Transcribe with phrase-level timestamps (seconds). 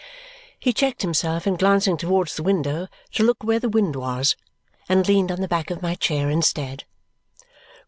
[0.57, 4.35] He checked himself in glancing towards the window to look where the wind was
[4.89, 6.85] and leaned on the back of my chair instead.